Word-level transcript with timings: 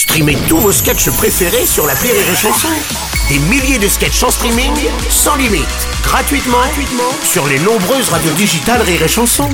Streamez 0.00 0.38
tous 0.48 0.56
vos 0.56 0.72
sketchs 0.72 1.10
préférés 1.10 1.66
sur 1.66 1.86
la 1.86 1.92
Rire 1.92 2.14
et 2.14 2.34
Chanson. 2.34 2.68
Des 3.28 3.38
milliers 3.50 3.78
de 3.78 3.86
sketchs 3.86 4.22
en 4.22 4.30
streaming, 4.30 4.72
sans 5.10 5.36
limite, 5.36 5.66
gratuitement, 6.02 6.56
gratuitement 6.56 7.12
sur 7.22 7.46
les 7.46 7.58
nombreuses 7.58 8.08
radios 8.08 8.32
digitales 8.32 8.80
Rire 8.80 9.02
et 9.02 9.08
Chanson. 9.08 9.50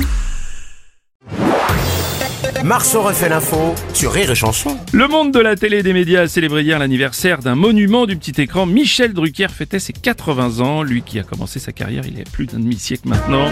Marceau 2.63 3.01
refait 3.01 3.27
l'info 3.27 3.75
sur 3.93 4.13
Rire 4.13 4.31
et 4.31 4.35
Chanson. 4.35 4.77
Le 4.93 5.09
monde 5.09 5.33
de 5.33 5.39
la 5.39 5.57
télé 5.57 5.79
et 5.79 5.83
des 5.83 5.91
médias 5.91 6.21
a 6.21 6.27
célébré 6.29 6.63
hier 6.63 6.79
l'anniversaire 6.79 7.39
d'un 7.39 7.55
monument 7.55 8.05
du 8.05 8.15
petit 8.15 8.41
écran. 8.41 8.65
Michel 8.65 9.11
Drucker 9.11 9.49
fêtait 9.49 9.79
ses 9.79 9.91
80 9.91 10.61
ans. 10.61 10.81
Lui 10.81 11.01
qui 11.01 11.19
a 11.19 11.23
commencé 11.23 11.59
sa 11.59 11.73
carrière 11.73 12.03
il 12.07 12.17
y 12.17 12.21
a 12.21 12.23
plus 12.23 12.45
d'un 12.45 12.59
demi-siècle 12.59 13.09
maintenant. 13.09 13.51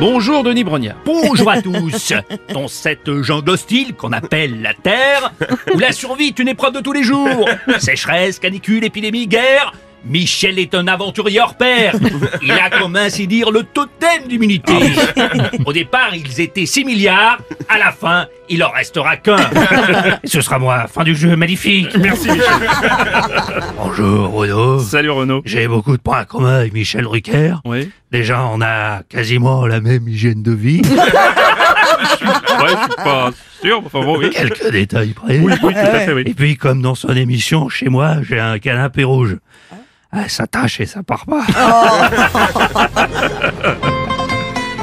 Bonjour 0.00 0.44
Denis 0.44 0.62
Brognard. 0.62 0.96
Bonjour 1.04 1.50
à 1.50 1.60
tous 1.60 2.12
Dans 2.52 2.68
cette 2.68 3.20
jungle 3.22 3.50
hostile 3.50 3.94
qu'on 3.96 4.12
appelle 4.12 4.62
la 4.62 4.72
Terre, 4.72 5.32
où 5.74 5.78
la 5.78 5.90
survie 5.90 6.28
est 6.28 6.38
une 6.38 6.46
épreuve 6.46 6.74
de 6.74 6.80
tous 6.80 6.92
les 6.92 7.02
jours, 7.02 7.48
sécheresse, 7.80 8.38
canicule, 8.38 8.84
épidémie, 8.84 9.26
guerre, 9.26 9.72
Michel 10.04 10.58
est 10.58 10.74
un 10.74 10.86
aventurier 10.86 11.40
hors 11.40 11.56
pair. 11.56 11.94
Il 12.42 12.52
a 12.52 12.70
comme 12.70 12.96
ainsi 12.96 13.26
dire 13.26 13.50
le 13.50 13.62
totem 13.62 14.26
d'immunité. 14.28 14.72
Au 15.64 15.72
départ, 15.72 16.14
ils 16.14 16.40
étaient 16.40 16.66
6 16.66 16.84
milliards. 16.84 17.38
À 17.68 17.78
la 17.78 17.92
fin, 17.92 18.26
il 18.48 18.62
en 18.64 18.70
restera 18.70 19.16
qu'un. 19.16 19.36
Ce 20.24 20.40
sera 20.40 20.58
moi. 20.58 20.86
Fin 20.86 21.04
du 21.04 21.14
jeu 21.14 21.36
magnifique. 21.36 21.94
Merci 21.98 22.30
Michel. 22.30 22.44
Bonjour 23.76 24.32
Renaud. 24.32 24.78
Salut 24.80 25.10
Renaud. 25.10 25.42
J'ai 25.44 25.68
beaucoup 25.68 25.96
de 25.96 26.02
points 26.02 26.24
communs 26.24 26.60
avec 26.60 26.72
Michel 26.72 27.04
Drucker. 27.04 27.56
Oui. 27.64 27.90
Déjà, 28.10 28.44
on 28.46 28.62
a 28.62 29.02
quasiment 29.02 29.66
la 29.66 29.80
même 29.80 30.08
hygiène 30.08 30.42
de 30.42 30.52
vie. 30.52 30.80
Ouais, 32.58 32.70
je 32.70 32.82
suis 32.84 32.96
pas 33.04 33.30
sûr. 33.62 33.82
Enfin 33.84 34.00
bon, 34.00 34.18
oui. 34.18 34.30
Quelques 34.30 34.70
détails 34.70 35.12
près. 35.12 35.38
Oui, 35.38 35.52
oui, 35.52 35.58
tout 35.60 35.68
à 35.68 36.00
fait, 36.00 36.12
oui. 36.12 36.22
Et 36.26 36.34
puis, 36.34 36.56
comme 36.56 36.80
dans 36.80 36.94
son 36.94 37.14
émission, 37.14 37.68
chez 37.68 37.88
moi, 37.88 38.16
j'ai 38.22 38.40
un 38.40 38.58
canapé 38.58 39.04
rouge. 39.04 39.36
Ah, 40.10 40.28
ça 40.28 40.46
tâche 40.46 40.80
et 40.80 40.86
ça 40.86 41.02
part 41.02 41.26
pas. 41.26 41.42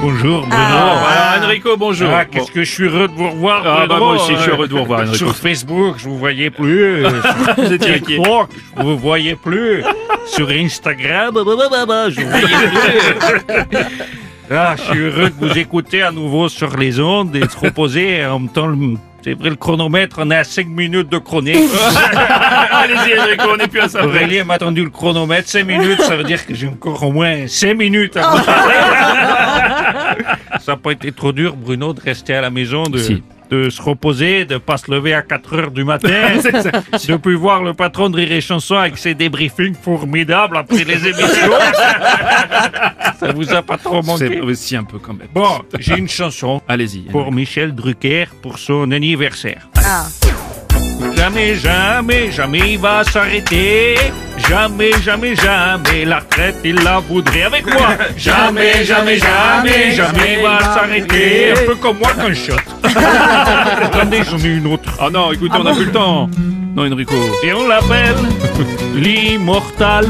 Bonjour 0.01 0.41
Bruno. 0.41 0.55
Alors 0.55 1.07
Enrico, 1.43 1.77
bonjour. 1.77 2.09
Ah, 2.13 2.25
qu'est-ce 2.25 2.51
que 2.51 2.63
je 2.63 2.71
suis 2.71 2.83
heureux 2.83 3.07
de 3.07 3.13
vous 3.13 3.29
revoir. 3.31 3.63
Ah, 3.65 3.87
bah, 3.87 3.97
moi 3.97 4.13
aussi, 4.15 4.33
je 4.35 4.41
suis 4.41 4.51
heureux 4.51 4.67
de 4.67 4.73
vous 4.73 4.81
revoir, 4.81 4.99
Enrico. 4.99 5.15
Sur 5.15 5.35
Facebook, 5.35 5.95
je 5.97 6.07
vous 6.09 6.17
voyais 6.17 6.49
plus. 6.51 7.03
Vous 7.57 7.73
étiez. 7.73 8.01
TikTok, 8.01 8.49
je 8.77 8.83
vous 8.83 8.97
voyais 8.97 9.35
plus. 9.35 9.83
Sur 10.27 10.49
Instagram, 10.49 11.33
bah, 11.33 11.41
bah, 11.45 11.53
bah, 11.71 11.85
bah, 11.87 12.09
je 12.09 12.21
vous 12.21 12.29
voyais 12.29 12.45
plus. 13.69 13.77
Ah, 14.51 14.75
je 14.77 14.81
suis 14.83 14.99
heureux 14.99 15.29
de 15.31 15.35
vous 15.47 15.57
écouter 15.57 16.03
à 16.03 16.11
nouveau 16.11 16.49
sur 16.49 16.75
les 16.77 16.99
ondes 16.99 17.35
et 17.35 17.39
de 17.39 17.49
se 17.49 17.57
reposer 17.57 18.23
en 18.25 18.39
même 18.39 18.49
temps. 18.49 18.67
le- 18.67 18.97
C'est 19.25 19.33
vrai, 19.33 19.49
le 19.49 19.55
chronomètre, 19.55 20.17
on 20.19 20.29
est 20.29 20.35
à 20.35 20.43
5 20.43 20.67
minutes 20.67 21.09
de 21.09 21.17
chronique. 21.17 21.55
Allez-y 22.71 23.19
Enrico, 23.19 23.45
on 23.53 23.57
n'est 23.57 23.67
plus 23.67 23.79
à 23.79 23.89
ça. 23.89 24.05
Aurélien 24.05 24.43
m'a 24.43 24.53
attendu 24.53 24.83
le 24.83 24.91
chronomètre, 24.91 25.49
5 25.49 25.65
minutes, 25.65 25.99
ça 25.99 26.15
veut 26.15 26.23
dire 26.25 26.45
que 26.45 26.53
j'ai 26.53 26.67
encore 26.67 27.01
au 27.01 27.11
moins 27.11 27.47
5 27.47 27.73
minutes 27.75 28.17
à 28.17 28.29
vous 28.29 28.43
parler. 28.43 28.75
Ça 30.59 30.73
n'a 30.73 30.77
pas 30.77 30.91
été 30.91 31.11
trop 31.11 31.31
dur, 31.31 31.55
Bruno, 31.55 31.91
de 31.93 32.01
rester 32.01 32.35
à 32.35 32.41
la 32.41 32.51
maison, 32.51 32.83
de, 32.83 32.99
Si. 32.99 33.23
De 33.49 33.69
se 33.69 33.81
reposer, 33.81 34.45
de 34.45 34.57
pas 34.57 34.77
se 34.77 34.91
lever 34.91 35.13
à 35.13 35.21
4 35.21 35.53
heures 35.55 35.71
du 35.71 35.83
matin, 35.83 36.09
de 37.07 37.15
plus 37.17 37.35
voir 37.35 37.63
le 37.63 37.73
patron 37.73 38.09
de 38.09 38.17
Rire 38.17 38.31
et 38.31 38.41
Chanson 38.41 38.75
avec 38.75 38.97
ses 38.97 39.13
débriefings 39.13 39.75
formidables 39.75 40.57
après 40.57 40.83
les 40.83 41.07
émissions. 41.07 41.51
ça 43.19 43.31
vous 43.33 43.53
a 43.53 43.61
pas 43.61 43.77
trop 43.77 44.01
manqué 44.01 44.27
C'est 44.27 44.39
aussi 44.41 44.75
un 44.75 44.83
peu 44.83 44.99
quand 44.99 45.13
même. 45.13 45.27
Bon, 45.33 45.59
j'ai 45.79 45.97
une 45.97 46.09
chanson 46.09 46.61
Allez-y. 46.67 47.01
pour 47.11 47.31
Michel 47.31 47.73
Drucker 47.73 48.25
pour 48.41 48.57
son 48.59 48.91
anniversaire. 48.91 49.69
Jamais, 51.15 51.55
jamais, 51.55 52.31
jamais 52.31 52.73
il 52.73 52.79
va 52.79 53.03
s'arrêter. 53.03 53.95
Jamais, 54.49 54.91
jamais, 55.03 55.35
jamais 55.35 56.05
la 56.05 56.19
retraite 56.19 56.55
il 56.63 56.75
la 56.75 56.99
voudrait 56.99 57.43
avec 57.43 57.65
moi. 57.65 57.95
Jamais, 58.17 58.83
jamais, 58.83 59.17
jamais, 59.17 59.91
jamais 59.91 60.37
il 60.37 60.41
va 60.43 60.59
s'arrêter. 60.59 61.51
Un 61.51 61.65
peu 61.65 61.75
comme 61.75 61.97
moi 61.99 62.11
quand 62.15 62.29
je 62.29 62.33
shot. 62.33 62.74
Attendez, 63.83 64.21
j'en 64.29 64.37
ai 64.37 64.55
une 64.55 64.67
autre. 64.67 64.89
Oh 65.01 65.09
non, 65.11 65.31
écoutez, 65.31 65.57
on 65.59 65.63
n'a 65.63 65.73
plus 65.73 65.85
le 65.85 65.91
temps. 65.91 66.29
Non 66.75 66.91
Enrico. 66.91 67.15
Et 67.41 67.53
on 67.53 67.67
l'appelle 67.67 68.15
l'immortal. 68.95 70.07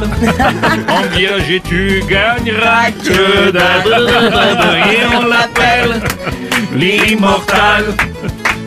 En 0.90 1.16
viager, 1.16 1.62
tu 1.68 2.04
gagneras 2.10 2.90
que 2.92 3.52
dalle. 3.52 4.10
Et 4.92 5.16
on 5.16 5.28
l'appelle 5.28 6.02
l'immortal. 6.76 7.86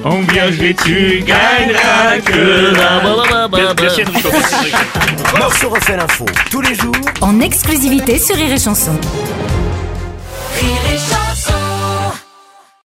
En 0.05 0.21
viager, 0.21 0.75
tu 0.75 1.25
gagneras 1.27 2.21
que 2.25 2.75
dalle. 2.75 3.75
Merci 3.81 4.03
Enrico. 4.03 4.29
Marceau 5.37 5.69
refait 5.71 5.97
l'info 5.97 6.25
tous 6.53 6.61
les 6.61 6.77
jours 6.77 6.95
en 7.21 7.41
exclusivité 7.41 8.19
sur 8.19 8.37
Rire 8.37 8.53
et 8.53 8.59
Chanson. 8.59 8.97